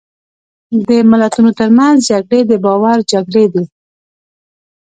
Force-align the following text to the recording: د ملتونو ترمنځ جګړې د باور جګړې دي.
د 0.87 0.89
ملتونو 1.11 1.49
ترمنځ 1.59 1.97
جګړې 2.09 2.39
د 2.49 2.51
باور 2.65 2.97
جګړې 3.11 3.45
دي. 3.53 3.63